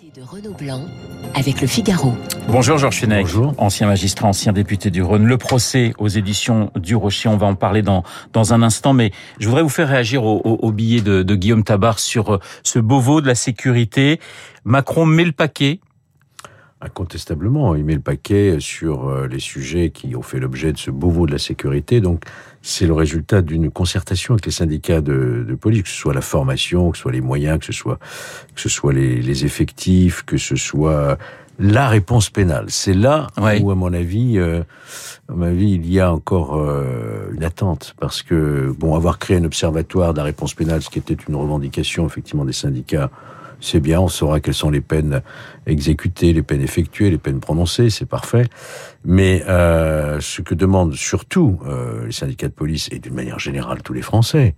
de 0.00 0.22
Renaud 0.22 0.54
Blanc 0.54 0.86
avec 1.34 1.60
le 1.60 1.66
Figaro. 1.66 2.14
Bonjour 2.48 2.78
Georges 2.78 3.00
Fenech, 3.00 3.22
Bonjour. 3.22 3.54
ancien 3.58 3.86
magistrat, 3.86 4.28
ancien 4.28 4.52
député 4.52 4.90
du 4.90 5.02
Rhône. 5.02 5.26
Le 5.26 5.36
procès 5.36 5.92
aux 5.98 6.08
éditions 6.08 6.70
du 6.74 6.96
Rocher, 6.96 7.28
on 7.28 7.36
va 7.36 7.46
en 7.46 7.54
parler 7.54 7.82
dans, 7.82 8.02
dans 8.32 8.54
un 8.54 8.62
instant, 8.62 8.94
mais 8.94 9.10
je 9.40 9.46
voudrais 9.46 9.62
vous 9.62 9.68
faire 9.68 9.88
réagir 9.88 10.24
au, 10.24 10.40
au, 10.44 10.58
au 10.62 10.72
billet 10.72 11.02
de, 11.02 11.22
de 11.22 11.34
Guillaume 11.34 11.64
Tabar 11.64 11.98
sur 11.98 12.34
euh, 12.34 12.38
ce 12.62 12.78
Beauvau 12.78 13.20
de 13.20 13.26
la 13.26 13.34
sécurité. 13.34 14.20
Macron 14.64 15.04
met 15.04 15.24
le 15.24 15.32
paquet, 15.32 15.80
Incontestablement, 16.82 17.74
il 17.74 17.84
met 17.84 17.94
le 17.94 18.00
paquet 18.00 18.56
sur 18.58 19.08
euh, 19.08 19.26
les 19.26 19.38
sujets 19.40 19.90
qui 19.90 20.16
ont 20.16 20.22
fait 20.22 20.38
l'objet 20.38 20.72
de 20.72 20.78
ce 20.78 20.90
Beauvau 20.90 21.26
de 21.26 21.32
la 21.32 21.38
sécurité. 21.38 22.00
Donc, 22.00 22.24
c'est 22.62 22.86
le 22.86 22.94
résultat 22.94 23.42
d'une 23.42 23.70
concertation 23.70 24.34
avec 24.34 24.46
les 24.46 24.52
syndicats 24.52 25.00
de, 25.02 25.44
de, 25.46 25.54
police, 25.54 25.82
que 25.82 25.88
ce 25.90 25.94
soit 25.96 26.14
la 26.14 26.22
formation, 26.22 26.90
que 26.90 26.96
ce 26.96 27.02
soit 27.02 27.12
les 27.12 27.20
moyens, 27.20 27.58
que 27.58 27.66
ce 27.66 27.72
soit, 27.72 27.98
que 28.54 28.60
ce 28.60 28.68
soit 28.70 28.92
les, 28.94 29.20
les 29.20 29.44
effectifs, 29.44 30.22
que 30.24 30.38
ce 30.38 30.56
soit 30.56 31.18
la 31.58 31.88
réponse 31.88 32.30
pénale. 32.30 32.64
C'est 32.68 32.94
là 32.94 33.26
Ouais. 33.38 33.60
où, 33.60 33.70
à 33.70 33.74
mon 33.74 33.92
avis, 33.92 34.38
euh, 34.38 34.62
à 35.28 35.32
mon 35.34 35.46
avis, 35.46 35.72
il 35.72 35.90
y 35.90 36.00
a 36.00 36.10
encore 36.10 36.56
euh, 36.56 37.30
une 37.34 37.44
attente, 37.44 37.94
parce 38.00 38.22
que 38.22 38.74
bon, 38.78 38.94
avoir 38.94 39.18
créé 39.18 39.36
un 39.36 39.44
observatoire 39.44 40.12
de 40.14 40.18
la 40.18 40.24
réponse 40.24 40.54
pénale, 40.54 40.80
ce 40.80 40.88
qui 40.88 40.98
était 40.98 41.16
une 41.28 41.36
revendication 41.36 42.06
effectivement 42.06 42.46
des 42.46 42.54
syndicats, 42.54 43.10
c'est 43.60 43.80
bien. 43.80 44.00
On 44.00 44.08
saura 44.08 44.40
quelles 44.40 44.54
sont 44.54 44.70
les 44.70 44.80
peines 44.80 45.22
exécutées, 45.66 46.32
les 46.32 46.42
peines 46.42 46.62
effectuées, 46.62 47.10
les 47.10 47.18
peines 47.18 47.40
prononcées, 47.40 47.90
c'est 47.90 48.06
parfait. 48.06 48.46
Mais 49.04 49.42
euh, 49.48 50.18
ce 50.20 50.42
que 50.42 50.54
demandent 50.54 50.94
surtout 50.94 51.58
euh, 51.66 52.06
les 52.06 52.12
syndicats 52.12 52.48
de 52.48 52.52
police 52.52 52.88
et 52.92 52.98
d'une 52.98 53.14
manière 53.14 53.38
générale 53.38 53.82
tous 53.82 53.92
les 53.92 54.02
Français, 54.02 54.54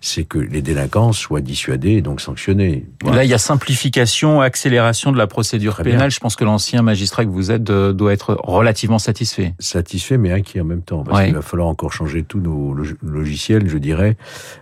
c'est 0.00 0.24
que 0.24 0.38
les 0.38 0.62
délinquants 0.62 1.12
soient 1.12 1.40
dissuadés 1.40 1.92
et 1.92 2.02
donc 2.02 2.20
sanctionnés. 2.20 2.86
Voilà. 3.02 3.18
Là, 3.18 3.24
il 3.24 3.30
y 3.30 3.34
a 3.34 3.38
simplification, 3.38 4.40
accélération 4.40 5.12
de 5.12 5.18
la 5.18 5.26
procédure 5.26 5.74
Très 5.74 5.84
bien. 5.84 5.94
pénale. 5.94 6.10
Je 6.10 6.20
pense 6.20 6.36
que 6.36 6.44
l'ancien 6.44 6.82
magistrat 6.82 7.24
que 7.24 7.30
vous 7.30 7.50
êtes 7.50 7.70
euh, 7.70 7.92
doit 7.92 8.12
être 8.12 8.36
relativement 8.44 8.98
satisfait. 8.98 9.54
satisfait 9.58 10.18
mais 10.18 10.32
inquiet 10.32 10.60
en 10.60 10.64
même 10.64 10.82
temps 10.82 11.02
parce 11.04 11.18
Ouais. 11.18 11.26
qu'il 11.26 11.34
va 11.34 11.42
falloir 11.42 11.68
encore 11.68 11.92
changer 11.92 12.22
tous 12.22 12.40
nos 12.40 12.72
log- 12.74 12.96
logiciels, 13.02 13.68
je 13.68 13.78
dirais, 13.78 14.16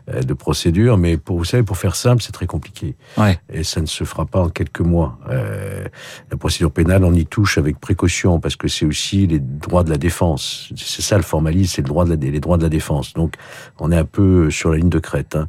de 0.08 0.32
procédure. 0.34 0.96
Mais 0.96 1.16
pour 1.18 1.36
vous 1.38 1.44
savez, 1.44 1.62
pour 1.62 1.76
faire 1.76 1.96
simple, 1.96 2.22
c'est 2.22 2.32
très 2.32 2.46
compliqué 2.46 2.96
Ouais. 3.16 3.38
et 3.52 3.62
ça 3.64 3.77
ne 3.80 3.86
se 3.86 4.04
fera 4.04 4.26
pas 4.26 4.40
en 4.40 4.48
quelques 4.48 4.80
mois. 4.80 5.18
Euh, 5.30 5.84
la 6.30 6.36
procédure 6.36 6.70
pénale, 6.70 7.04
on 7.04 7.12
y 7.14 7.26
touche 7.26 7.58
avec 7.58 7.78
précaution 7.78 8.40
parce 8.40 8.56
que 8.56 8.68
c'est 8.68 8.86
aussi 8.86 9.26
les 9.26 9.38
droits 9.38 9.84
de 9.84 9.90
la 9.90 9.98
défense. 9.98 10.72
C'est 10.76 11.02
ça 11.02 11.16
le 11.16 11.22
formalisme, 11.22 11.74
c'est 11.76 11.82
le 11.82 11.88
droit 11.88 12.04
de 12.04 12.10
la, 12.10 12.16
les 12.16 12.40
droits 12.40 12.58
de 12.58 12.62
la 12.62 12.68
défense. 12.68 13.14
Donc, 13.14 13.34
on 13.78 13.92
est 13.92 13.96
un 13.96 14.04
peu 14.04 14.50
sur 14.50 14.70
la 14.70 14.78
ligne 14.78 14.88
de 14.88 14.98
crête. 14.98 15.36
hein. 15.36 15.48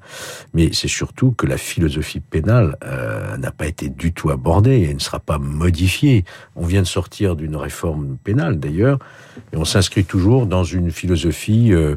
Mais 0.54 0.70
c'est 0.74 0.88
surtout 0.88 1.32
que 1.32 1.46
la 1.46 1.58
philosophie 1.58 2.20
pénale 2.20 2.78
euh, 2.84 3.38
n'a 3.38 3.52
pas 3.52 3.68
été 3.68 3.90
du 3.90 4.14
tout 4.14 4.30
abordée 4.30 4.88
et 4.90 4.94
ne 4.94 5.00
sera 5.00 5.20
pas 5.20 5.38
modifiée. 5.38 6.26
On 6.56 6.66
vient 6.66 6.82
de 6.82 6.88
sortir 6.88 7.36
d'une 7.36 7.56
réforme 7.56 8.18
pénale 8.24 8.60
d'ailleurs, 8.60 9.00
et 9.54 9.58
on 9.58 9.66
s'inscrit 9.66 10.06
toujours 10.06 10.46
dans 10.46 10.64
une 10.64 10.92
philosophie 10.92 11.74
euh, 11.74 11.96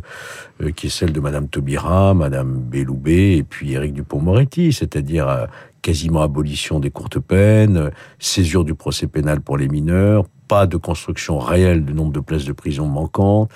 qui 0.76 0.86
est 0.86 0.90
celle 0.90 1.12
de 1.12 1.20
Madame 1.20 1.48
Taubira, 1.48 2.14
Madame 2.14 2.58
Belloubet 2.58 3.36
et 3.36 3.42
puis 3.42 3.72
Éric 3.72 3.94
Dupont-Moretti, 3.94 4.72
c'est-à-dire 4.72 5.48
quasiment 5.82 6.22
abolition 6.22 6.80
des 6.80 6.90
courtes 6.90 7.18
peines, 7.18 7.76
euh, 7.76 7.90
césure 8.18 8.64
du 8.64 8.74
procès 8.74 9.08
pénal 9.08 9.40
pour 9.40 9.58
les 9.58 9.68
mineurs, 9.68 10.24
pas 10.48 10.66
de 10.66 10.76
construction 10.76 11.38
réelle 11.38 11.84
du 11.84 11.92
nombre 11.92 12.12
de 12.12 12.20
places 12.20 12.44
de 12.44 12.52
prison 12.52 12.86
manquantes. 12.86 13.50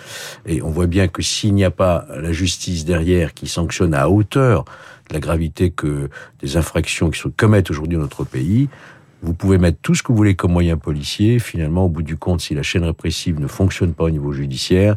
Et 0.44 0.60
on 0.62 0.70
voit 0.70 0.86
bien 0.86 1.08
que 1.08 1.22
s'il 1.22 1.54
n'y 1.54 1.64
a 1.64 1.70
pas 1.70 2.06
la 2.10 2.32
justice 2.32 2.84
derrière 2.84 3.32
qui 3.32 3.46
sanctionne 3.46 3.94
à 3.94 4.08
hauteur 4.08 4.64
de 5.08 5.14
la 5.14 5.20
gravité 5.20 5.70
que 5.70 6.10
des 6.40 6.56
infractions 6.56 7.10
qui 7.10 7.20
se 7.20 7.28
commettent 7.28 7.70
aujourd'hui 7.70 7.96
dans 7.96 8.02
notre 8.02 8.24
pays, 8.24 8.68
vous 9.22 9.34
pouvez 9.34 9.58
mettre 9.58 9.78
tout 9.80 9.94
ce 9.94 10.02
que 10.02 10.08
vous 10.08 10.16
voulez 10.16 10.34
comme 10.36 10.52
moyen 10.52 10.76
policier. 10.76 11.38
Finalement, 11.38 11.86
au 11.86 11.88
bout 11.88 12.02
du 12.02 12.16
compte, 12.16 12.40
si 12.40 12.54
la 12.54 12.62
chaîne 12.62 12.84
répressive 12.84 13.40
ne 13.40 13.46
fonctionne 13.46 13.92
pas 13.92 14.04
au 14.04 14.10
niveau 14.10 14.32
judiciaire, 14.32 14.96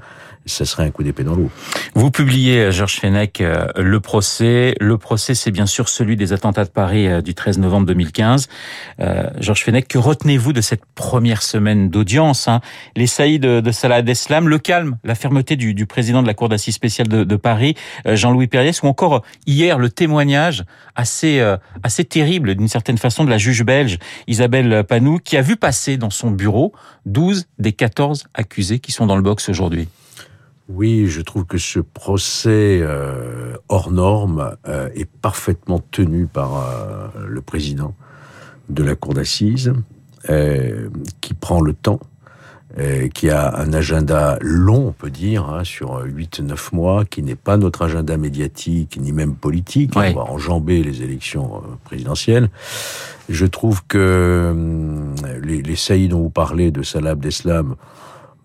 ça 0.49 0.65
serait 0.65 0.83
un 0.83 0.91
coup 0.91 1.03
d'épée 1.03 1.23
dans 1.23 1.35
l'eau. 1.35 1.49
Vous 1.95 2.11
publiez, 2.11 2.59
euh, 2.59 2.71
Georges 2.71 2.99
Fenech, 2.99 3.41
euh, 3.41 3.67
le 3.77 3.99
procès. 3.99 4.75
Le 4.79 4.97
procès, 4.97 5.35
c'est 5.35 5.51
bien 5.51 5.65
sûr 5.65 5.89
celui 5.89 6.15
des 6.15 6.33
attentats 6.33 6.65
de 6.65 6.69
Paris 6.69 7.07
euh, 7.07 7.21
du 7.21 7.33
13 7.33 7.59
novembre 7.59 7.87
2015. 7.87 8.47
Euh, 8.99 9.29
Georges 9.39 9.63
Fenech, 9.63 9.87
que 9.87 9.97
retenez-vous 9.97 10.53
de 10.53 10.61
cette 10.61 10.85
première 10.95 11.41
semaine 11.41 11.89
d'audience 11.89 12.47
hein? 12.47 12.61
Les 12.95 13.07
saillies 13.07 13.39
de, 13.39 13.71
Salah 13.71 13.97
Abdeslam, 13.97 14.47
le 14.47 14.59
calme, 14.59 14.97
la 15.03 15.15
fermeté 15.15 15.55
du, 15.55 15.85
président 15.85 16.21
de 16.21 16.27
la 16.27 16.33
Cour 16.33 16.49
d'assises 16.49 16.75
spéciale 16.75 17.07
de, 17.07 17.35
Paris, 17.35 17.75
Jean-Louis 18.05 18.47
Perriès, 18.47 18.81
ou 18.81 18.87
encore 18.87 19.23
hier 19.45 19.77
le 19.77 19.89
témoignage 19.89 20.65
assez 20.95 21.41
assez 21.83 22.03
terrible 22.03 22.55
d'une 22.55 22.67
certaine 22.67 22.97
façon 22.97 23.23
de 23.23 23.29
la 23.29 23.37
juge 23.37 23.63
belge 23.63 23.97
Isabelle 24.27 24.83
Panou, 24.87 25.19
qui 25.19 25.37
a 25.37 25.41
vu 25.41 25.55
passer 25.55 25.97
dans 25.97 26.09
son 26.09 26.31
bureau 26.31 26.73
12 27.05 27.47
des 27.59 27.73
14 27.73 28.27
accusés 28.33 28.79
qui 28.79 28.91
sont 28.91 29.05
dans 29.05 29.15
le 29.15 29.21
box 29.21 29.49
aujourd'hui. 29.49 29.87
Oui, 30.69 31.07
je 31.07 31.21
trouve 31.21 31.45
que 31.45 31.57
ce 31.57 31.79
procès 31.79 32.79
euh, 32.81 33.55
hors 33.69 33.91
norme 33.91 34.55
euh, 34.67 34.89
est 34.93 35.09
parfaitement 35.09 35.79
tenu 35.91 36.27
par 36.27 36.57
euh, 36.57 37.07
le 37.27 37.41
président 37.41 37.95
de 38.69 38.83
la 38.83 38.93
cour 38.93 39.15
d'assises, 39.15 39.73
euh, 40.29 40.89
qui 41.21 41.33
prend 41.33 41.59
le 41.59 41.73
temps, 41.73 41.99
euh, 42.77 43.07
qui 43.07 43.31
a 43.31 43.57
un 43.57 43.73
agenda 43.73 44.37
long, 44.41 44.89
on 44.89 44.91
peut 44.91 45.09
dire, 45.09 45.49
hein, 45.49 45.63
sur 45.63 46.05
8-9 46.05 46.75
mois, 46.75 47.03
qui 47.03 47.23
n'est 47.23 47.33
pas 47.33 47.57
notre 47.57 47.81
agenda 47.81 48.15
médiatique 48.15 48.99
ni 49.01 49.11
même 49.11 49.33
politique. 49.33 49.95
Ouais. 49.95 50.13
On 50.15 50.19
va 50.19 50.31
enjamber 50.31 50.83
les 50.83 51.01
élections 51.01 51.55
euh, 51.55 51.75
présidentielles. 51.83 52.51
Je 53.27 53.47
trouve 53.47 53.83
que 53.87 54.49
hum, 54.51 55.15
les, 55.41 55.63
les 55.63 55.75
saillies 55.75 56.09
dont 56.09 56.21
vous 56.21 56.29
parlez 56.29 56.69
de 56.69 56.83
Salah 56.83 57.11
Abdeslam, 57.11 57.75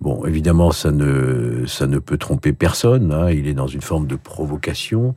Bon, 0.00 0.27
évidemment, 0.27 0.71
ça 0.71 0.91
ne, 0.91 1.65
ça 1.66 1.87
ne 1.87 1.99
peut 1.99 2.19
tromper 2.19 2.53
personne. 2.53 3.12
Hein, 3.12 3.31
il 3.31 3.49
est 3.49 3.55
dans 3.55 3.66
une 3.66 3.81
forme 3.81 4.06
de 4.06 4.16
provocation. 4.16 5.15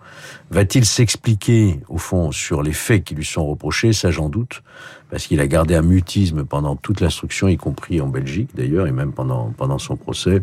Va-t-il 0.49 0.85
s'expliquer, 0.85 1.81
au 1.89 1.97
fond, 1.97 2.31
sur 2.31 2.63
les 2.63 2.73
faits 2.73 3.03
qui 3.03 3.15
lui 3.15 3.25
sont 3.25 3.45
reprochés? 3.45 3.91
Ça, 3.91 4.11
j'en 4.11 4.29
doute. 4.29 4.63
Parce 5.09 5.27
qu'il 5.27 5.39
a 5.39 5.47
gardé 5.47 5.75
un 5.75 5.81
mutisme 5.81 6.45
pendant 6.45 6.75
toute 6.75 7.01
l'instruction, 7.01 7.47
y 7.47 7.57
compris 7.57 7.99
en 8.01 8.07
Belgique, 8.07 8.51
d'ailleurs, 8.55 8.87
et 8.87 8.91
même 8.91 9.13
pendant, 9.13 9.53
pendant 9.57 9.77
son 9.77 9.95
procès. 9.97 10.41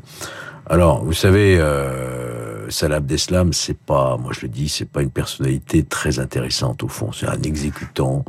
Alors, 0.66 1.04
vous 1.04 1.12
savez, 1.12 1.56
euh, 1.58 2.43
Salah 2.68 2.96
Abdeslam, 2.96 3.52
c'est 3.52 3.76
pas, 3.76 4.16
moi 4.16 4.32
je 4.34 4.42
le 4.42 4.48
dis, 4.48 4.68
c'est 4.68 4.88
pas 4.88 5.02
une 5.02 5.10
personnalité 5.10 5.82
très 5.82 6.18
intéressante 6.18 6.82
au 6.82 6.88
fond. 6.88 7.12
C'est 7.12 7.26
un 7.26 7.40
exécutant, 7.42 8.24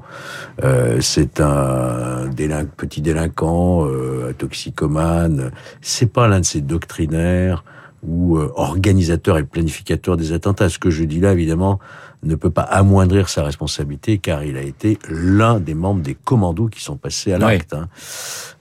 euh, 0.64 1.00
c'est 1.02 1.42
un 1.42 2.30
petit 2.78 3.02
délinquant, 3.02 3.86
euh, 3.88 4.30
un 4.30 4.34
toxicomane. 4.34 5.52
C'est 5.82 6.12
pas 6.12 6.28
l'un 6.28 6.40
de 6.40 6.46
ces 6.46 6.62
doctrinaires 6.62 7.64
ou 8.04 8.38
euh, 8.38 8.52
organisateur 8.56 9.38
et 9.38 9.44
planificateur 9.44 10.18
des 10.18 10.32
attentats. 10.32 10.70
Ce 10.70 10.80
que 10.80 10.90
je 10.90 11.04
dis 11.04 11.20
là, 11.20 11.34
évidemment, 11.34 11.80
ne 12.24 12.36
peut 12.36 12.50
pas 12.50 12.64
amoindrir 12.64 13.30
sa 13.30 13.44
responsabilité 13.44 14.18
car 14.18 14.44
il 14.44 14.58
a 14.58 14.62
été 14.62 14.98
l'un 15.10 15.60
des 15.60 15.74
membres 15.74 16.02
des 16.02 16.16
commandos 16.16 16.68
qui 16.68 16.82
sont 16.82 16.98
passés 16.98 17.34
à 17.34 17.38
l'acte. 17.38 17.74
hein. 17.74 17.88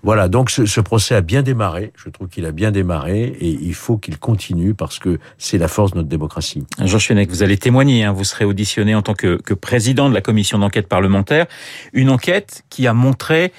Voilà, 0.03 0.29
donc 0.29 0.51
ce, 0.51 0.67
ce 0.67 0.81
procès 0.81 1.15
a 1.15 1.21
bien 1.23 1.43
démarré. 1.43 1.93
Je 1.97 2.11
trouve 2.11 2.29
qu'il 2.29 2.45
a 2.45 2.53
bien 2.53 2.71
démarré 2.71 3.23
et 3.41 3.49
il 3.49 3.75
faut 3.75 3.97
qu'il 3.97 4.19
continue 4.19 4.75
parce 4.75 4.99
que 4.99 5.19
c'est 5.39 5.57
la 5.59 5.69
force 5.69 5.93
de 5.93 5.97
notre 5.99 6.09
démocratie. 6.11 6.65
Georges 6.85 7.07
Fenech, 7.09 7.31
vous 7.31 7.43
allez 7.43 7.57
témoigner, 7.57 8.05
hein, 8.05 8.13
vous 8.13 8.25
serez 8.25 8.45
auditionné 8.45 8.95
en 8.95 9.03
tant 9.03 9.15
que, 9.15 9.41
que 9.41 9.55
président 9.55 10.09
de 10.11 10.15
la 10.15 10.21
commission 10.21 10.59
d'enquête 10.59 10.89
parlementaire. 10.89 11.47
Une 11.95 12.11
enquête 12.11 12.65
qui 12.69 12.87
a 12.87 12.93
montré 12.93 13.53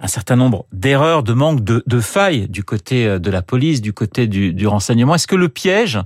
un 0.00 0.06
certain 0.06 0.36
nombre 0.36 0.66
d'erreurs, 0.72 1.22
de 1.22 1.32
manques, 1.32 1.64
de, 1.64 1.82
de 1.86 2.00
failles 2.00 2.48
du 2.48 2.62
côté 2.62 3.06
euh, 3.06 3.18
de 3.18 3.30
la 3.30 3.42
police, 3.42 3.80
du 3.80 3.92
côté 3.92 4.26
du, 4.26 4.52
du 4.52 4.66
renseignement. 4.66 5.14
Est-ce 5.14 5.26
que 5.26 5.36
le 5.36 5.48
piège, 5.48 5.98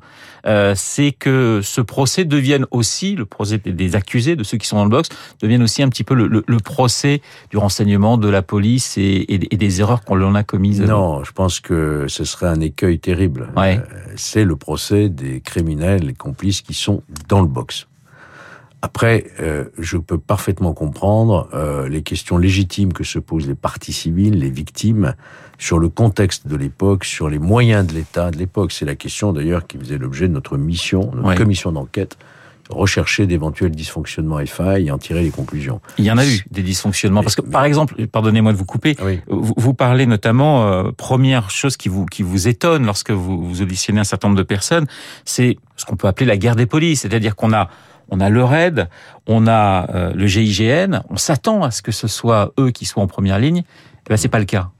euh, 0.46 0.72
c'est 0.76 1.12
que 1.12 1.60
ce 1.62 1.80
procès 1.80 2.24
devienne 2.24 2.66
aussi, 2.70 3.14
le 3.16 3.26
procès 3.26 3.58
des 3.58 3.94
accusés, 3.94 4.34
de 4.34 4.44
ceux 4.44 4.58
qui 4.58 4.66
sont 4.66 4.76
dans 4.76 4.84
le 4.84 4.90
box, 4.90 5.10
devienne 5.40 5.62
aussi 5.62 5.82
un 5.82 5.88
petit 5.88 6.04
peu 6.04 6.14
le, 6.14 6.26
le, 6.26 6.42
le 6.46 6.56
procès 6.58 7.20
du 7.50 7.58
renseignement, 7.58 8.16
de 8.16 8.28
la 8.28 8.42
police 8.42 8.96
et, 8.96 9.02
et, 9.02 9.54
et 9.54 9.56
des 9.56 9.80
erreurs 9.80 10.04
qu'on 10.04 10.14
l'on 10.14 10.34
a 10.34 10.42
commises? 10.42 10.80
Non, 10.80 11.22
je 11.22 11.32
pense 11.32 11.60
que 11.60 12.06
ce 12.08 12.24
serait 12.24 12.48
un 12.48 12.60
écueil 12.60 12.98
terrible. 12.98 13.50
Ouais. 13.56 13.78
Euh, 13.78 13.98
c'est 14.16 14.44
le 14.44 14.56
procès 14.56 15.08
des 15.08 15.40
criminels, 15.40 16.06
les 16.06 16.14
complices 16.14 16.62
qui 16.62 16.74
sont 16.74 17.02
dans 17.28 17.40
le 17.40 17.48
box. 17.48 17.86
Après, 18.84 19.26
euh, 19.40 19.66
je 19.78 19.96
peux 19.96 20.18
parfaitement 20.18 20.72
comprendre 20.74 21.48
euh, 21.54 21.88
les 21.88 22.02
questions 22.02 22.36
légitimes 22.36 22.92
que 22.92 23.04
se 23.04 23.20
posent 23.20 23.46
les 23.46 23.54
parties 23.54 23.92
civiles, 23.92 24.38
les 24.40 24.50
victimes, 24.50 25.14
sur 25.58 25.78
le 25.78 25.88
contexte 25.88 26.48
de 26.48 26.56
l'époque, 26.56 27.04
sur 27.04 27.28
les 27.28 27.38
moyens 27.38 27.86
de 27.86 27.92
l'État 27.94 28.32
de 28.32 28.38
l'époque. 28.38 28.72
C'est 28.72 28.84
la 28.84 28.96
question 28.96 29.32
d'ailleurs 29.32 29.68
qui 29.68 29.78
faisait 29.78 29.98
l'objet 29.98 30.26
de 30.26 30.32
notre 30.32 30.56
mission, 30.56 31.12
notre 31.14 31.28
Ouais. 31.28 31.36
commission 31.36 31.70
d'enquête, 31.70 32.18
rechercher 32.70 33.28
d'éventuels 33.28 33.70
dysfonctionnements 33.70 34.40
et 34.40 34.46
failles 34.46 34.88
et 34.88 34.90
en 34.90 34.98
tirer 34.98 35.22
les 35.22 35.30
conclusions. 35.30 35.80
Il 35.98 36.04
y 36.04 36.10
en 36.10 36.18
a 36.18 36.26
eu 36.26 36.44
des 36.50 36.62
dysfonctionnements. 36.62 37.22
Parce 37.22 37.36
que, 37.36 37.42
par 37.42 37.64
exemple, 37.64 38.04
pardonnez-moi 38.08 38.52
de 38.52 38.56
vous 38.56 38.64
couper, 38.64 38.96
oui. 39.04 39.20
vous, 39.28 39.54
vous 39.56 39.74
parlez 39.74 40.06
notamment, 40.06 40.66
euh, 40.66 40.90
première 40.96 41.50
chose 41.50 41.76
qui 41.76 41.88
vous, 41.88 42.04
qui 42.06 42.24
vous 42.24 42.48
étonne 42.48 42.84
lorsque 42.84 43.12
vous, 43.12 43.44
vous 43.46 43.62
auditionnez 43.62 44.00
un 44.00 44.04
certain 44.04 44.26
nombre 44.28 44.38
de 44.38 44.42
personnes, 44.46 44.86
c'est 45.24 45.56
ce 45.76 45.84
qu'on 45.84 45.94
peut 45.96 46.08
appeler 46.08 46.26
la 46.26 46.36
guerre 46.36 46.56
des 46.56 46.66
polices. 46.66 47.02
C'est-à-dire 47.02 47.36
qu'on 47.36 47.52
a 47.52 47.68
on 48.08 48.20
a 48.20 48.28
le 48.28 48.44
RAID, 48.44 48.88
on 49.26 49.46
a 49.46 49.90
euh, 49.90 50.12
le 50.12 50.26
GIGN, 50.26 51.02
on 51.10 51.16
s'attend 51.16 51.62
à 51.62 51.70
ce 51.70 51.82
que 51.82 51.92
ce 51.92 52.08
soit 52.08 52.52
eux 52.58 52.70
qui 52.70 52.84
soient 52.84 53.02
en 53.02 53.06
première 53.06 53.38
ligne. 53.38 53.62
Eh 54.06 54.08
ben, 54.08 54.16
c'est 54.16 54.28
pas 54.28 54.38
le 54.38 54.44
cas. 54.44 54.70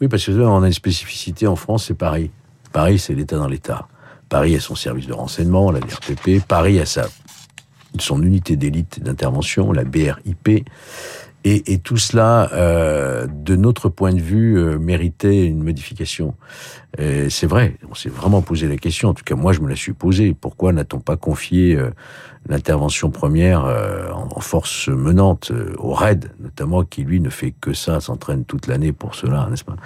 Oui, 0.00 0.08
parce 0.08 0.26
que 0.26 0.32
on 0.32 0.62
a 0.62 0.66
une 0.66 0.72
spécificité 0.72 1.46
en 1.46 1.56
France, 1.56 1.86
c'est 1.86 1.94
Paris. 1.94 2.30
Paris, 2.72 2.98
c'est 2.98 3.14
l'État 3.14 3.36
dans 3.36 3.48
l'État. 3.48 3.88
Paris 4.28 4.56
a 4.56 4.60
son 4.60 4.74
service 4.74 5.06
de 5.06 5.12
renseignement, 5.12 5.70
la 5.70 5.80
DRPP. 5.80 6.44
Paris 6.46 6.80
a 6.80 6.86
sa, 6.86 7.06
son 7.98 8.22
unité 8.22 8.56
d'élite 8.56 9.02
d'intervention, 9.02 9.72
la 9.72 9.84
BRIP. 9.84 10.66
Et, 11.46 11.72
et 11.72 11.78
tout 11.78 11.98
cela, 11.98 12.50
euh, 12.52 13.26
de 13.30 13.54
notre 13.54 13.88
point 13.88 14.12
de 14.12 14.20
vue, 14.20 14.58
euh, 14.58 14.78
méritait 14.78 15.44
une 15.44 15.62
modification. 15.62 16.34
C'est 16.96 17.46
vrai, 17.46 17.76
on 17.90 17.94
s'est 17.94 18.08
vraiment 18.08 18.42
posé 18.42 18.68
la 18.68 18.76
question. 18.76 19.08
En 19.08 19.14
tout 19.14 19.24
cas, 19.24 19.34
moi, 19.34 19.52
je 19.52 19.60
me 19.60 19.68
la 19.68 19.76
suis 19.76 19.92
posée. 19.92 20.34
Pourquoi 20.38 20.72
n'a-t-on 20.72 21.00
pas 21.00 21.16
confié 21.16 21.74
euh, 21.74 21.90
l'intervention 22.48 23.10
première 23.10 23.64
euh, 23.64 24.10
en, 24.12 24.40
force 24.40 24.88
menante 24.88 25.50
euh, 25.50 25.74
au 25.78 25.92
RAID, 25.92 26.30
notamment, 26.40 26.84
qui 26.84 27.02
lui 27.02 27.20
ne 27.20 27.30
fait 27.30 27.52
que 27.60 27.72
ça, 27.72 28.00
s'entraîne 28.00 28.44
toute 28.44 28.66
l'année 28.66 28.92
pour 28.92 29.14
cela, 29.14 29.48
n'est-ce 29.50 29.64
pas? 29.64 29.76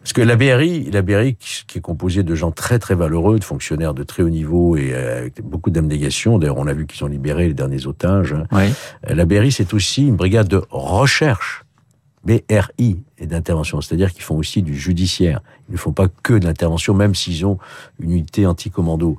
Parce 0.00 0.12
que 0.12 0.22
la 0.22 0.36
BRI, 0.36 0.90
la 0.90 1.02
BRI, 1.02 1.36
qui 1.36 1.78
est 1.78 1.82
composée 1.82 2.22
de 2.22 2.34
gens 2.34 2.50
très 2.50 2.78
très 2.78 2.94
valeureux, 2.94 3.38
de 3.38 3.44
fonctionnaires 3.44 3.94
de 3.94 4.02
très 4.02 4.22
haut 4.22 4.30
niveau 4.30 4.76
et 4.76 4.94
avec 4.94 5.42
beaucoup 5.42 5.70
d'abnégation. 5.70 6.38
D'ailleurs, 6.38 6.58
on 6.58 6.66
a 6.66 6.72
vu 6.72 6.86
qu'ils 6.86 7.04
ont 7.04 7.08
libéré 7.08 7.48
les 7.48 7.54
derniers 7.54 7.86
otages. 7.86 8.32
Hein. 8.32 8.44
Oui. 8.52 8.72
La 9.06 9.24
BRI, 9.24 9.52
c'est 9.52 9.74
aussi 9.74 10.06
une 10.06 10.16
brigade 10.16 10.48
de 10.48 10.62
recherche 10.70 11.64
BRI 12.24 12.98
et 13.18 13.26
d'intervention, 13.26 13.80
c'est-à-dire 13.80 14.12
qu'ils 14.12 14.22
font 14.22 14.36
aussi 14.36 14.62
du 14.62 14.76
judiciaire. 14.76 15.40
Ils 15.68 15.72
ne 15.72 15.78
font 15.78 15.92
pas 15.92 16.08
que 16.08 16.34
de 16.34 16.46
l'intervention, 16.46 16.94
même 16.94 17.14
s'ils 17.14 17.44
ont 17.46 17.58
une 18.00 18.12
unité 18.12 18.46
anti-commando. 18.46 19.16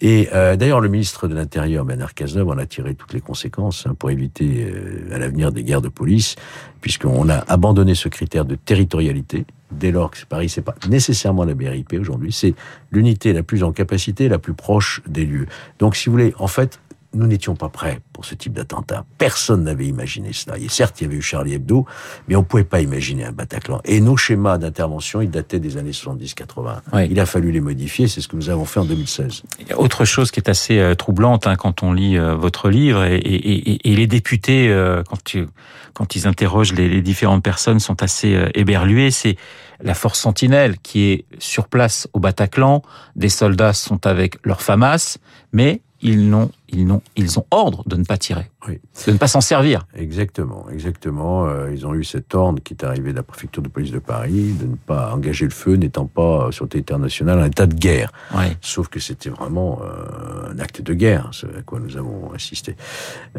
Et 0.00 0.28
euh, 0.32 0.56
d'ailleurs, 0.56 0.80
le 0.80 0.88
ministre 0.88 1.28
de 1.28 1.34
l'Intérieur, 1.34 1.84
Bernard 1.84 2.14
Cazeneuve, 2.14 2.48
en 2.48 2.58
a 2.58 2.66
tiré 2.66 2.94
toutes 2.94 3.12
les 3.12 3.20
conséquences 3.20 3.86
hein, 3.86 3.94
pour 3.98 4.10
éviter 4.10 4.70
euh, 4.70 5.14
à 5.14 5.18
l'avenir 5.18 5.52
des 5.52 5.62
guerres 5.62 5.82
de 5.82 5.88
police, 5.88 6.36
puisqu'on 6.80 7.28
a 7.28 7.38
abandonné 7.48 7.94
ce 7.94 8.08
critère 8.08 8.44
de 8.44 8.54
territorialité. 8.54 9.44
Dès 9.70 9.92
lors 9.92 10.10
que 10.10 10.18
Paris, 10.28 10.48
c'est 10.48 10.62
pas 10.62 10.74
nécessairement 10.88 11.44
la 11.44 11.54
BRIP 11.54 11.94
aujourd'hui, 12.00 12.32
c'est 12.32 12.54
l'unité 12.90 13.32
la 13.32 13.42
plus 13.42 13.62
en 13.62 13.72
capacité, 13.72 14.28
la 14.28 14.38
plus 14.38 14.54
proche 14.54 15.00
des 15.06 15.24
lieux. 15.24 15.46
Donc, 15.78 15.94
si 15.94 16.06
vous 16.06 16.12
voulez, 16.12 16.34
en 16.38 16.48
fait, 16.48 16.80
nous 17.14 17.26
n'étions 17.26 17.56
pas 17.56 17.68
prêts 17.68 18.00
pour 18.12 18.24
ce 18.24 18.34
type 18.34 18.52
d'attentat. 18.52 19.04
Personne 19.18 19.64
n'avait 19.64 19.86
imaginé 19.86 20.32
cela. 20.32 20.58
Et 20.58 20.68
certes, 20.68 21.00
il 21.00 21.04
y 21.04 21.06
avait 21.08 21.16
eu 21.16 21.22
Charlie 21.22 21.54
Hebdo, 21.54 21.86
mais 22.28 22.36
on 22.36 22.40
ne 22.40 22.44
pouvait 22.44 22.64
pas 22.64 22.80
imaginer 22.80 23.24
un 23.24 23.32
Bataclan. 23.32 23.80
Et 23.84 24.00
nos 24.00 24.16
schémas 24.16 24.58
d'intervention, 24.58 25.20
ils 25.20 25.30
dataient 25.30 25.58
des 25.58 25.76
années 25.76 25.90
70-80. 25.90 26.80
Oui. 26.92 27.08
Il 27.10 27.18
a 27.18 27.26
fallu 27.26 27.50
les 27.50 27.60
modifier, 27.60 28.06
c'est 28.06 28.20
ce 28.20 28.28
que 28.28 28.36
nous 28.36 28.48
avons 28.48 28.64
fait 28.64 28.80
en 28.80 28.84
2016. 28.84 29.42
Il 29.60 29.68
y 29.68 29.72
a 29.72 29.80
autre 29.80 30.04
chose 30.04 30.30
qui 30.30 30.40
est 30.40 30.48
assez 30.48 30.78
euh, 30.78 30.94
troublante 30.94 31.46
hein, 31.46 31.56
quand 31.56 31.82
on 31.82 31.92
lit 31.92 32.16
euh, 32.16 32.34
votre 32.34 32.70
livre, 32.70 33.04
et, 33.04 33.16
et, 33.16 33.72
et, 33.72 33.90
et 33.92 33.96
les 33.96 34.06
députés, 34.06 34.68
euh, 34.68 35.02
quand, 35.02 35.22
tu, 35.24 35.46
quand 35.94 36.14
ils 36.14 36.26
interrogent 36.28 36.74
les, 36.74 36.88
les, 36.88 37.02
différentes 37.02 37.42
personnes, 37.42 37.80
sont 37.80 38.02
assez 38.02 38.34
euh, 38.34 38.48
éberlués, 38.54 39.10
c'est 39.10 39.36
la 39.82 39.94
force 39.94 40.20
sentinelle 40.20 40.78
qui 40.78 41.04
est 41.04 41.24
sur 41.38 41.66
place 41.66 42.08
au 42.12 42.20
Bataclan. 42.20 42.82
Des 43.16 43.28
soldats 43.28 43.72
sont 43.72 44.06
avec 44.06 44.36
leurs 44.44 44.62
FAMAS, 44.62 45.18
mais 45.52 45.80
ils 46.02 46.28
n'ont 46.28 46.50
ils 46.68 46.86
n'ont 46.86 47.02
ils 47.16 47.38
ont 47.38 47.46
ordre 47.50 47.82
de 47.86 47.96
ne 47.96 48.04
pas 48.04 48.16
tirer, 48.16 48.50
oui. 48.68 48.80
de 49.06 49.12
ne 49.12 49.18
pas 49.18 49.26
s'en 49.26 49.40
servir. 49.40 49.86
Exactement, 49.94 50.66
exactement. 50.72 51.46
Euh, 51.46 51.72
ils 51.72 51.86
ont 51.86 51.94
eu 51.94 52.04
cet 52.04 52.34
ordre 52.34 52.60
qui 52.62 52.74
est 52.74 52.84
arrivé 52.84 53.10
de 53.10 53.16
la 53.16 53.22
préfecture 53.22 53.62
de 53.62 53.68
police 53.68 53.90
de 53.90 53.98
Paris 53.98 54.52
de 54.52 54.66
ne 54.66 54.76
pas 54.76 55.12
engager 55.12 55.44
le 55.44 55.50
feu, 55.50 55.74
n'étant 55.74 56.06
pas 56.06 56.48
sur 56.52 56.64
le 56.64 56.68
territoire 56.70 57.00
national 57.00 57.40
en 57.40 57.44
état 57.44 57.66
de 57.66 57.74
guerre. 57.74 58.12
Oui. 58.34 58.44
Sauf 58.60 58.88
que 58.88 59.00
c'était 59.00 59.30
vraiment 59.30 59.80
euh, 59.82 60.52
un 60.52 60.58
acte 60.58 60.80
de 60.80 60.94
guerre, 60.94 61.28
ce 61.32 61.46
à 61.46 61.62
quoi 61.64 61.80
nous 61.80 61.96
avons 61.96 62.32
assisté. 62.32 62.76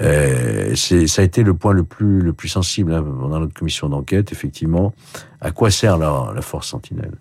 Euh, 0.02 0.76
ça 0.76 1.22
a 1.22 1.26
été 1.26 1.44
le 1.44 1.54
point 1.54 1.74
le 1.74 1.84
plus 1.84 2.22
le 2.22 2.34
plus 2.34 2.50
sensible 2.50 2.94
hein, 2.94 3.02
dans 3.02 3.40
notre 3.40 3.54
commission 3.54 3.90
d'enquête. 3.90 4.32
Effectivement, 4.32 4.94
à 5.40 5.52
quoi 5.52 5.72
sert 5.72 5.98
la, 5.98 6.32
la 6.36 6.42
force 6.42 6.68
sentinelle? 6.68 7.12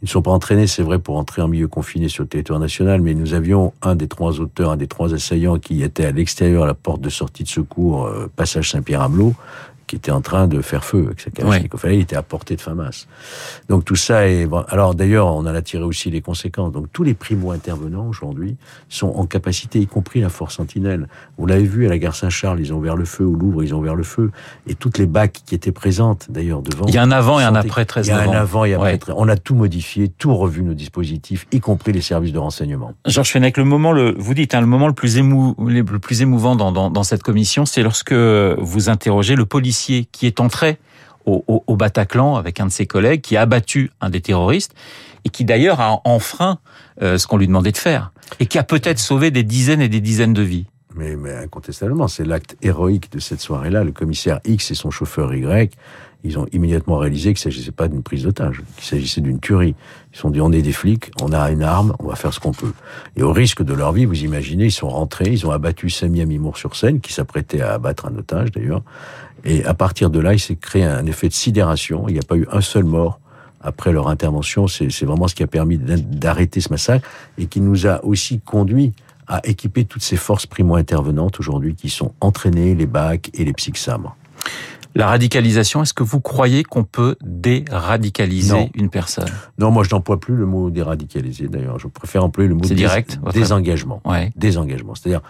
Ils 0.00 0.04
ne 0.04 0.10
sont 0.10 0.22
pas 0.22 0.30
entraînés, 0.30 0.68
c'est 0.68 0.82
vrai, 0.82 1.00
pour 1.00 1.16
entrer 1.16 1.42
en 1.42 1.48
milieu 1.48 1.66
confiné 1.66 2.08
sur 2.08 2.22
le 2.22 2.28
territoire 2.28 2.60
national, 2.60 3.00
mais 3.00 3.14
nous 3.14 3.34
avions 3.34 3.72
un 3.82 3.96
des 3.96 4.06
trois 4.06 4.38
auteurs, 4.40 4.70
un 4.70 4.76
des 4.76 4.86
trois 4.86 5.12
assaillants 5.12 5.58
qui 5.58 5.82
était 5.82 6.04
à 6.04 6.12
l'extérieur 6.12 6.62
à 6.62 6.66
la 6.66 6.74
porte 6.74 7.00
de 7.00 7.10
sortie 7.10 7.42
de 7.42 7.48
secours, 7.48 8.06
euh, 8.06 8.30
passage 8.36 8.70
Saint-Pierre-Amelot, 8.70 9.34
qui 9.88 9.96
était 9.96 10.12
en 10.12 10.20
train 10.20 10.46
de 10.46 10.60
faire 10.60 10.84
feu 10.84 11.06
avec 11.06 11.20
sa 11.20 11.30
Kalachnikov. 11.30 11.82
Ouais. 11.84 11.96
Il 11.96 12.00
était 12.02 12.14
à 12.14 12.22
portée 12.22 12.54
de 12.54 12.60
FAMAS. 12.60 13.06
Donc 13.68 13.84
tout 13.84 13.96
ça 13.96 14.28
est... 14.28 14.46
Alors 14.68 14.94
d'ailleurs, 14.94 15.26
on 15.26 15.40
en 15.40 15.46
a 15.46 15.62
tiré 15.62 15.82
aussi 15.82 16.10
les 16.10 16.20
conséquences. 16.20 16.72
Donc 16.72 16.86
tous 16.92 17.02
les 17.02 17.14
primo-intervenants 17.14 18.06
aujourd'hui 18.06 18.56
sont 18.88 19.08
en 19.08 19.26
capacité, 19.26 19.80
y 19.80 19.86
compris 19.86 20.20
la 20.20 20.28
force 20.28 20.56
sentinelle. 20.56 21.08
Vous 21.38 21.46
l'avez 21.46 21.64
vu 21.64 21.86
à 21.86 21.88
la 21.88 21.98
gare 21.98 22.14
Saint-Charles, 22.14 22.60
ils 22.60 22.72
ont 22.72 22.76
ouvert 22.76 22.96
le 22.96 23.06
feu. 23.06 23.24
Au 23.24 23.34
Louvre, 23.34 23.64
ils 23.64 23.74
ont 23.74 23.78
ouvert 23.78 23.96
le 23.96 24.04
feu. 24.04 24.30
Et 24.66 24.74
toutes 24.74 24.98
les 24.98 25.06
bacs 25.06 25.40
qui 25.44 25.54
étaient 25.54 25.72
présentes 25.72 26.26
d'ailleurs 26.30 26.62
devant... 26.62 26.86
Il 26.86 26.94
y 26.94 26.98
a 26.98 27.02
un 27.02 27.10
avant 27.10 27.40
et 27.40 27.44
un 27.44 27.54
après 27.54 27.86
13 27.86 28.06
Il 28.06 28.10
y 28.10 28.12
a 28.12 28.20
un 28.20 28.32
avant 28.32 28.64
et 28.66 28.74
un 28.74 28.78
après 28.78 28.98
13 28.98 29.16
On 29.18 29.28
a 29.28 29.36
tout 29.36 29.54
modifié, 29.54 30.08
tout 30.08 30.36
revu 30.36 30.62
nos 30.62 30.74
dispositifs, 30.74 31.46
y 31.50 31.60
compris 31.60 31.92
les 31.92 32.02
services 32.02 32.32
de 32.32 32.38
renseignement. 32.38 32.92
Georges 33.06 33.30
Fenech, 33.30 33.56
le 33.56 33.64
moment, 33.64 33.92
le, 33.92 34.14
vous 34.18 34.34
dites, 34.34 34.54
hein, 34.54 34.60
le 34.60 34.66
moment 34.66 34.86
le 34.86 34.92
plus, 34.92 35.16
émou, 35.16 35.56
le 35.58 35.82
plus 35.98 36.20
émouvant 36.20 36.56
dans, 36.56 36.72
dans, 36.72 36.90
dans 36.90 37.02
cette 37.04 37.22
commission, 37.22 37.64
c'est 37.64 37.82
lorsque 37.82 38.12
vous 38.12 38.90
interrogez 38.90 39.34
le 39.34 39.46
policier 39.46 39.77
qui 39.78 40.26
est 40.26 40.40
entré 40.40 40.78
au, 41.28 41.76
Bataclan 41.76 42.36
avec 42.36 42.60
un 42.60 42.66
de 42.66 42.72
ses 42.72 42.86
collègues, 42.86 43.20
qui 43.20 43.36
a 43.36 43.42
abattu 43.42 43.90
un 44.00 44.10
des 44.10 44.20
terroristes 44.20 44.74
et 45.24 45.28
qui 45.28 45.44
d'ailleurs 45.44 45.80
a 45.80 46.00
enfreint 46.04 46.58
euh, 47.02 47.18
ce 47.18 47.26
qu'on 47.26 47.36
lui 47.36 47.46
demandait 47.46 47.72
de 47.72 47.76
faire 47.76 48.12
et 48.40 48.46
qui 48.46 48.58
a 48.58 48.64
peut-être 48.64 48.98
sauvé 48.98 49.30
des 49.30 49.42
dizaines 49.42 49.80
et 49.80 49.88
des 49.88 50.00
dizaines 50.00 50.32
de 50.32 50.42
vies. 50.42 50.66
Mais 50.94 51.14
incontestablement, 51.32 52.08
c'est 52.08 52.24
l'acte 52.24 52.56
héroïque 52.60 53.12
de 53.12 53.20
cette 53.20 53.40
soirée-là. 53.40 53.84
Le 53.84 53.92
commissaire 53.92 54.40
X 54.44 54.72
et 54.72 54.74
son 54.74 54.90
chauffeur 54.90 55.32
Y, 55.32 55.72
ils 56.24 56.38
ont 56.38 56.46
immédiatement 56.52 56.98
réalisé 56.98 57.32
qu'il 57.32 57.48
ne 57.48 57.52
s'agissait 57.52 57.72
pas 57.72 57.88
d'une 57.88 58.02
prise 58.02 58.24
d'otage, 58.24 58.62
qu'il 58.76 58.84
s'agissait 58.84 59.20
d'une 59.20 59.38
tuerie. 59.38 59.74
Ils 60.12 60.16
se 60.16 60.22
sont 60.22 60.30
dit, 60.30 60.40
on 60.40 60.50
est 60.50 60.62
des 60.62 60.72
flics, 60.72 61.12
on 61.22 61.32
a 61.32 61.50
une 61.50 61.62
arme, 61.62 61.94
on 62.00 62.08
va 62.08 62.16
faire 62.16 62.34
ce 62.34 62.40
qu'on 62.40 62.52
peut. 62.52 62.72
Et 63.16 63.22
au 63.22 63.32
risque 63.32 63.62
de 63.62 63.72
leur 63.72 63.92
vie, 63.92 64.04
vous 64.04 64.24
imaginez, 64.24 64.66
ils 64.66 64.72
sont 64.72 64.88
rentrés, 64.88 65.30
ils 65.30 65.46
ont 65.46 65.52
abattu 65.52 65.90
Samy 65.90 66.20
Amimour-sur-Seine, 66.20 67.00
qui 67.00 67.12
s'apprêtait 67.12 67.60
à 67.60 67.74
abattre 67.74 68.06
un 68.06 68.16
otage 68.16 68.50
d'ailleurs. 68.50 68.82
Et 69.44 69.64
à 69.64 69.74
partir 69.74 70.10
de 70.10 70.18
là, 70.18 70.34
il 70.34 70.40
s'est 70.40 70.56
créé 70.56 70.84
un 70.84 71.06
effet 71.06 71.28
de 71.28 71.34
sidération. 71.34 72.08
Il 72.08 72.14
n'y 72.14 72.20
a 72.20 72.26
pas 72.26 72.36
eu 72.36 72.46
un 72.50 72.60
seul 72.60 72.84
mort 72.84 73.20
après 73.60 73.92
leur 73.92 74.08
intervention. 74.08 74.66
C'est 74.66 75.04
vraiment 75.04 75.28
ce 75.28 75.36
qui 75.36 75.44
a 75.44 75.46
permis 75.46 75.78
d'arrêter 75.78 76.60
ce 76.60 76.70
massacre 76.70 77.08
et 77.38 77.46
qui 77.46 77.60
nous 77.60 77.86
a 77.86 78.04
aussi 78.04 78.40
conduit 78.40 78.92
à 79.28 79.46
équiper 79.46 79.84
toutes 79.84 80.02
ces 80.02 80.16
forces 80.16 80.46
primo-intervenantes 80.46 81.38
aujourd'hui 81.38 81.74
qui 81.74 81.90
sont 81.90 82.12
entraînées, 82.20 82.74
les 82.74 82.86
BAC 82.86 83.30
et 83.34 83.44
les 83.44 83.52
psychsabres. 83.52 84.16
La 84.94 85.06
radicalisation, 85.06 85.82
est-ce 85.82 85.94
que 85.94 86.02
vous 86.02 86.20
croyez 86.20 86.64
qu'on 86.64 86.82
peut 86.82 87.16
déradicaliser 87.22 88.52
non. 88.52 88.70
une 88.74 88.90
personne? 88.90 89.28
Non, 89.58 89.70
moi 89.70 89.84
je 89.84 89.94
n'emploie 89.94 90.18
plus 90.18 90.34
le 90.34 90.46
mot 90.46 90.70
déradicaliser 90.70 91.46
d'ailleurs. 91.46 91.78
Je 91.78 91.86
préfère 91.86 92.24
employer 92.24 92.48
le 92.48 92.54
mot 92.54 92.62
dés 92.62 92.74
direct, 92.74 93.20
désengagement. 93.32 94.00
Ouais. 94.04 94.32
Désengagement. 94.34 94.94
C'est-à-dire, 94.94 95.20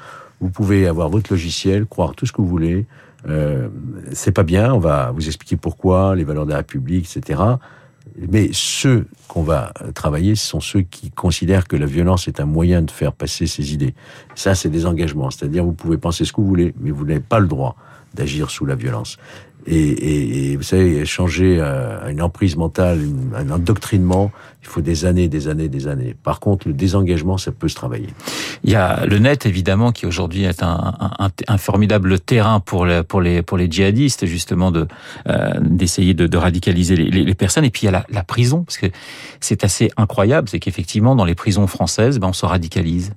vous 0.40 0.48
pouvez 0.48 0.86
avoir 0.86 1.08
votre 1.08 1.32
logiciel, 1.32 1.86
croire 1.86 2.14
tout 2.14 2.24
ce 2.24 2.32
que 2.32 2.40
vous 2.40 2.48
voulez, 2.48 2.86
euh, 3.28 3.68
c'est 4.12 4.32
pas 4.32 4.44
bien, 4.44 4.72
on 4.72 4.78
va 4.78 5.10
vous 5.10 5.26
expliquer 5.26 5.56
pourquoi, 5.56 6.14
les 6.14 6.24
valeurs 6.24 6.46
de 6.46 6.52
la 6.52 6.58
République, 6.58 7.04
etc. 7.14 7.42
Mais 8.30 8.50
ceux 8.52 9.06
qu'on 9.26 9.42
va 9.42 9.72
travailler, 9.94 10.34
ce 10.34 10.46
sont 10.46 10.60
ceux 10.60 10.80
qui 10.80 11.10
considèrent 11.10 11.68
que 11.68 11.76
la 11.76 11.86
violence 11.86 12.26
est 12.26 12.40
un 12.40 12.46
moyen 12.46 12.82
de 12.82 12.90
faire 12.90 13.12
passer 13.12 13.46
ses 13.46 13.74
idées. 13.74 13.94
Ça, 14.34 14.54
c'est 14.54 14.70
des 14.70 14.86
engagements. 14.86 15.30
C'est-à-dire, 15.30 15.64
vous 15.64 15.72
pouvez 15.72 15.98
penser 15.98 16.24
ce 16.24 16.32
que 16.32 16.40
vous 16.40 16.46
voulez, 16.46 16.74
mais 16.80 16.90
vous 16.90 17.04
n'avez 17.04 17.20
pas 17.20 17.38
le 17.38 17.48
droit 17.48 17.76
d'agir 18.14 18.50
sous 18.50 18.66
la 18.66 18.74
violence. 18.74 19.18
Et, 19.66 19.76
et, 19.76 20.52
et, 20.52 20.56
vous 20.56 20.62
savez, 20.62 21.04
changer 21.04 21.60
à 21.60 22.10
une 22.10 22.22
emprise 22.22 22.56
mentale, 22.56 23.02
une, 23.02 23.32
un 23.34 23.50
endoctrinement, 23.50 24.32
il 24.62 24.68
faut 24.68 24.80
des 24.80 25.04
années, 25.04 25.28
des 25.28 25.48
années, 25.48 25.68
des 25.68 25.88
années. 25.88 26.14
Par 26.22 26.40
contre, 26.40 26.68
le 26.68 26.74
désengagement, 26.74 27.36
ça 27.38 27.52
peut 27.52 27.68
se 27.68 27.74
travailler. 27.74 28.08
Il 28.64 28.70
y 28.70 28.76
a 28.76 29.04
le 29.04 29.18
net, 29.18 29.46
évidemment, 29.46 29.92
qui 29.92 30.06
aujourd'hui 30.06 30.44
est 30.44 30.62
un, 30.62 30.94
un, 31.18 31.30
un, 31.48 31.58
formidable 31.58 32.18
terrain 32.18 32.60
pour 32.60 32.86
les, 32.86 33.02
pour 33.02 33.20
les, 33.20 33.42
pour 33.42 33.58
les 33.58 33.70
djihadistes, 33.70 34.24
justement, 34.26 34.70
de 34.70 34.86
euh, 35.28 35.52
d'essayer 35.60 36.14
de, 36.14 36.26
de, 36.26 36.38
radicaliser 36.38 36.96
les, 36.96 37.10
les, 37.10 37.34
personnes. 37.34 37.64
Et 37.64 37.70
puis 37.70 37.82
il 37.82 37.86
y 37.86 37.88
a 37.88 37.92
la, 37.92 38.06
la 38.08 38.22
prison, 38.22 38.64
parce 38.64 38.78
que 38.78 38.86
c'est 39.40 39.64
assez 39.64 39.90
incroyable, 39.98 40.48
c'est 40.48 40.60
qu'effectivement, 40.60 41.14
dans 41.14 41.24
les 41.24 41.34
prisons 41.34 41.66
françaises, 41.66 42.18
ben, 42.18 42.28
on 42.28 42.32
se 42.32 42.46
radicalise. 42.46 43.12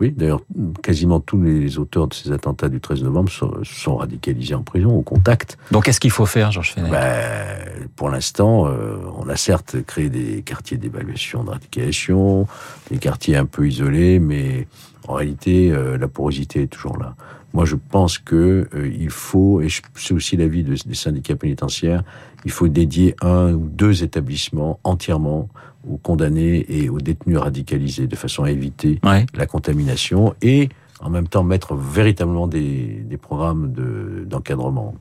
Oui, 0.00 0.12
d'ailleurs, 0.16 0.42
quasiment 0.82 1.18
tous 1.18 1.42
les 1.42 1.78
auteurs 1.78 2.06
de 2.06 2.14
ces 2.14 2.30
attentats 2.30 2.68
du 2.68 2.80
13 2.80 3.02
novembre 3.02 3.30
sont, 3.30 3.52
sont 3.64 3.96
radicalisés 3.96 4.54
en 4.54 4.62
prison, 4.62 4.90
au 4.94 5.02
contact. 5.02 5.58
Donc, 5.72 5.84
qu'est-ce 5.84 5.98
qu'il 5.98 6.12
faut 6.12 6.26
faire, 6.26 6.52
Georges 6.52 6.74
Fenech? 6.74 6.90
Ben, 6.90 7.58
Pour 7.96 8.08
l'instant, 8.08 8.68
euh, 8.68 8.96
on 9.16 9.28
a 9.28 9.36
certes 9.36 9.76
créé 9.86 10.08
des 10.08 10.42
quartiers 10.42 10.76
d'évaluation 10.76 11.42
de 11.42 11.50
radicalisation, 11.50 12.46
des 12.90 12.98
quartiers 12.98 13.36
un 13.36 13.46
peu 13.46 13.66
isolés, 13.66 14.20
mais 14.20 14.68
en 15.08 15.14
réalité, 15.14 15.72
euh, 15.72 15.98
la 15.98 16.06
porosité 16.06 16.62
est 16.62 16.66
toujours 16.68 16.98
là. 16.98 17.16
Moi, 17.54 17.64
je 17.64 17.76
pense 17.76 18.18
que 18.18 18.68
euh, 18.74 18.88
il 18.88 19.10
faut, 19.10 19.60
et 19.60 19.68
c'est 19.96 20.14
aussi 20.14 20.36
l'avis 20.36 20.62
de, 20.62 20.74
des 20.74 20.94
syndicats 20.94 21.34
pénitentiaires, 21.34 22.04
il 22.44 22.50
faut 22.50 22.68
dédier 22.68 23.14
un 23.20 23.52
ou 23.52 23.68
deux 23.68 24.02
établissements 24.02 24.80
entièrement 24.84 25.48
aux 25.88 25.96
condamnés 25.96 26.64
et 26.68 26.88
aux 26.88 27.00
détenus 27.00 27.38
radicalisés, 27.38 28.06
de 28.06 28.16
façon 28.16 28.44
à 28.44 28.50
éviter 28.50 29.00
ouais. 29.04 29.26
la 29.34 29.46
contamination 29.46 30.34
et 30.42 30.68
en 31.00 31.10
même 31.10 31.28
temps 31.28 31.44
mettre 31.44 31.74
véritablement 31.74 32.48
des, 32.48 33.04
des 33.04 33.16
programmes 33.16 33.72
d'encadrement. 34.26 34.94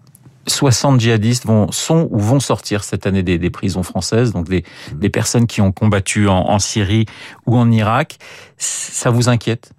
60 0.46 1.02
djihadistes 1.02 1.46
vont, 1.46 1.72
sont 1.72 2.08
ou 2.12 2.20
vont 2.20 2.40
sortir 2.40 2.84
cette 2.84 3.06
année 3.06 3.24
des, 3.24 3.38
des 3.38 3.50
prisons 3.50 3.84
françaises, 3.84 4.32
donc 4.32 4.48
des, 4.48 4.64
mmh. 4.94 5.00
des, 5.00 5.10
personnes 5.10 5.46
qui 5.46 5.60
ont 5.60 5.74
combattu 5.74 6.30
en, 6.30 6.38
en 6.38 6.60
Syrie 6.60 7.06
ou 7.46 7.58
en 7.58 7.70
Irak. 7.70 8.18
Ça 8.58 9.10
vous 9.10 9.28
inquiète? 9.28 9.74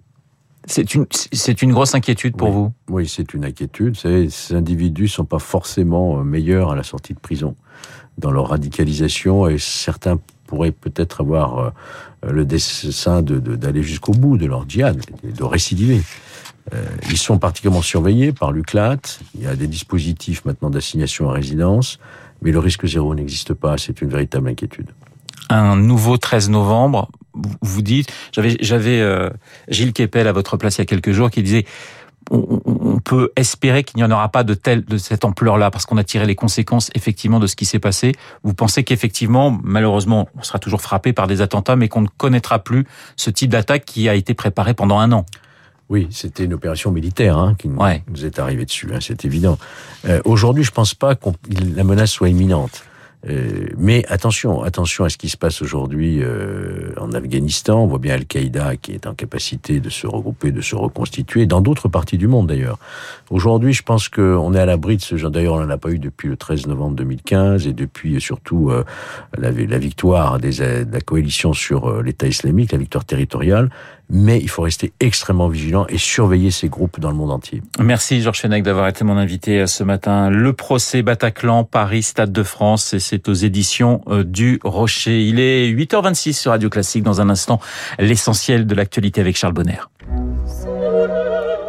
C'est 0.69 0.93
une, 0.93 1.05
c'est 1.31 1.61
une 1.61 1.73
grosse 1.73 1.95
inquiétude 1.95 2.35
pour 2.35 2.51
vous? 2.51 2.71
Oui, 2.89 3.07
c'est 3.07 3.33
une 3.33 3.45
inquiétude. 3.45 3.97
Ces 3.97 4.53
individus 4.53 5.07
sont 5.07 5.25
pas 5.25 5.39
forcément 5.39 6.19
euh, 6.19 6.23
meilleurs 6.23 6.71
à 6.71 6.75
la 6.75 6.83
sortie 6.83 7.13
de 7.13 7.19
prison 7.19 7.55
dans 8.17 8.31
leur 8.31 8.49
radicalisation 8.49 9.47
et 9.47 9.57
certains 9.57 10.19
pourraient 10.45 10.71
peut-être 10.71 11.21
avoir 11.21 11.57
euh, 11.57 11.69
le 12.31 12.45
dessein 12.45 13.21
d'aller 13.21 13.41
de, 13.41 13.55
d'aller 13.55 13.83
jusqu'au 13.83 14.11
bout 14.11 14.37
de 14.37 14.45
leur 14.45 14.69
djihad, 14.69 15.01
de 15.23 15.43
récidiver. 15.43 16.01
Euh, 16.73 16.85
ils 17.09 17.17
sont 17.17 17.39
particulièrement 17.39 17.81
surveillés 17.81 18.31
par 18.31 18.51
l'UCLAT. 18.51 18.99
Il 19.35 19.41
y 19.41 19.47
a 19.47 19.55
des 19.55 19.67
dispositifs 19.67 20.45
maintenant 20.45 20.69
d'assignation 20.69 21.29
à 21.29 21.33
résidence, 21.33 21.99
mais 22.41 22.51
le 22.51 22.59
risque 22.59 22.85
zéro 22.85 23.15
n'existe 23.15 23.53
pas. 23.53 23.77
C'est 23.77 24.01
une 24.01 24.09
véritable 24.09 24.49
inquiétude. 24.49 24.89
Un 25.49 25.75
nouveau 25.75 26.17
13 26.17 26.49
novembre, 26.49 27.09
vous 27.61 27.81
dites, 27.81 28.11
j'avais 28.31 28.57
j'avais 28.59 28.99
euh, 28.99 29.29
Gilles 29.67 29.93
Kepel 29.93 30.27
à 30.27 30.31
votre 30.31 30.57
place 30.57 30.77
il 30.77 30.79
y 30.79 30.83
a 30.83 30.85
quelques 30.85 31.11
jours 31.11 31.29
qui 31.29 31.43
disait 31.43 31.65
on, 32.31 32.61
on 32.65 32.99
peut 32.99 33.31
espérer 33.35 33.83
qu'il 33.83 33.97
n'y 33.97 34.03
en 34.03 34.11
aura 34.11 34.29
pas 34.29 34.43
de 34.43 34.53
telle 34.53 34.85
de 34.85 34.97
cette 34.97 35.25
ampleur-là 35.25 35.71
parce 35.71 35.85
qu'on 35.85 35.97
a 35.97 36.03
tiré 36.03 36.25
les 36.25 36.35
conséquences 36.35 36.89
effectivement 36.93 37.39
de 37.39 37.47
ce 37.47 37.55
qui 37.55 37.65
s'est 37.65 37.79
passé. 37.79 38.13
Vous 38.43 38.53
pensez 38.53 38.83
qu'effectivement, 38.83 39.57
malheureusement, 39.63 40.29
on 40.37 40.43
sera 40.43 40.59
toujours 40.59 40.81
frappé 40.81 41.13
par 41.13 41.27
des 41.27 41.41
attentats, 41.41 41.75
mais 41.75 41.87
qu'on 41.87 42.01
ne 42.01 42.07
connaîtra 42.07 42.59
plus 42.59 42.85
ce 43.15 43.29
type 43.29 43.51
d'attaque 43.51 43.85
qui 43.85 44.09
a 44.09 44.15
été 44.15 44.33
préparé 44.33 44.73
pendant 44.73 44.99
un 44.99 45.11
an. 45.11 45.25
Oui, 45.89 46.07
c'était 46.11 46.43
une 46.45 46.53
opération 46.53 46.91
militaire 46.91 47.37
hein, 47.37 47.55
qui 47.57 47.67
nous 47.67 48.25
est 48.25 48.37
arrivée 48.37 48.65
dessus, 48.65 48.89
hein, 48.93 48.99
c'est 49.01 49.25
évident. 49.25 49.57
Euh, 50.07 50.21
Aujourd'hui, 50.23 50.63
je 50.63 50.71
pense 50.71 50.93
pas 50.93 51.15
que 51.15 51.29
la 51.75 51.83
menace 51.83 52.11
soit 52.11 52.29
imminente. 52.29 52.83
Euh, 53.27 53.67
mais 53.77 54.05
attention, 54.07 54.63
attention 54.63 55.03
à 55.03 55.09
ce 55.09 55.17
qui 55.17 55.27
se 55.27 55.35
passe 55.35 55.61
aujourd'hui 55.61 56.19
euh, 56.21 56.93
en 56.97 57.11
Afghanistan. 57.11 57.83
On 57.83 57.87
voit 57.87 57.99
bien 57.99 58.15
Al-Qaïda 58.15 58.77
qui 58.77 58.93
est 58.93 59.07
en 59.07 59.13
capacité 59.13 59.81
de 59.81 59.89
se 59.89 60.07
regrouper, 60.07 60.51
de 60.51 60.61
se 60.61 60.75
reconstituer, 60.75 61.45
dans 61.45 61.59
d'autres 61.59 61.89
parties 61.89 62.17
du 62.17 62.27
monde 62.27 62.47
d'ailleurs. 62.47 62.79
Aujourd'hui, 63.29 63.73
je 63.73 63.83
pense 63.83 64.07
qu'on 64.07 64.53
est 64.53 64.59
à 64.59 64.65
l'abri 64.65 64.97
de 64.97 65.01
ce 65.01 65.17
genre. 65.17 65.31
D'ailleurs, 65.31 65.55
on 65.55 65.59
n'en 65.59 65.69
a 65.69 65.77
pas 65.77 65.89
eu 65.89 65.99
depuis 65.99 66.29
le 66.29 66.37
13 66.37 66.67
novembre 66.67 66.95
2015 66.95 67.67
et 67.67 67.73
depuis 67.73 68.21
surtout 68.21 68.69
euh, 68.69 68.85
la, 69.37 69.51
victoire 69.51 70.39
des, 70.39 70.59
de 70.59 70.91
la 70.91 71.01
coalition 71.01 71.51
sur 71.51 71.89
euh, 71.89 72.01
l'État 72.01 72.27
islamique, 72.27 72.71
la 72.71 72.77
victoire 72.77 73.03
territoriale 73.03 73.69
mais 74.09 74.39
il 74.39 74.49
faut 74.49 74.63
rester 74.63 74.91
extrêmement 74.99 75.47
vigilant 75.47 75.85
et 75.87 75.97
surveiller 75.97 76.51
ces 76.51 76.67
groupes 76.67 76.99
dans 76.99 77.09
le 77.09 77.15
monde 77.15 77.31
entier. 77.31 77.61
Merci 77.79 78.21
Georges 78.21 78.41
Fenech 78.41 78.63
d'avoir 78.63 78.87
été 78.87 79.03
mon 79.03 79.17
invité 79.17 79.59
euh, 79.59 79.67
ce 79.67 79.83
matin. 79.83 80.29
Le 80.29 80.53
procès 80.53 81.01
Bataclan, 81.01 81.63
Paris, 81.63 82.03
Stade 82.03 82.31
de 82.31 82.43
France, 82.43 82.93
et 82.93 82.99
c'est 82.99 83.29
aux 83.29 83.33
éditions 83.33 84.01
euh, 84.07 84.23
du 84.23 84.59
Rocher. 84.63 85.23
Il 85.23 85.39
est 85.39 85.71
8h26 85.71 86.33
sur 86.33 86.51
Radio 86.51 86.69
Classique. 86.69 87.03
Dans 87.03 87.21
un 87.21 87.29
instant, 87.29 87.59
l'essentiel 87.99 88.65
de 88.65 88.75
l'actualité 88.75 89.21
avec 89.21 89.37
Charles 89.37 89.53
Bonner. 89.53 89.79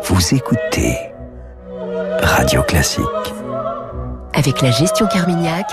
Vous 0.03 0.35
écoutez 0.35 0.97
Radio 2.23 2.63
Classique. 2.63 3.05
Avec 4.33 4.63
la 4.63 4.71
gestion 4.71 5.07
Carmignac, 5.07 5.67